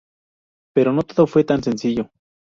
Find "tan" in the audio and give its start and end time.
1.43-1.61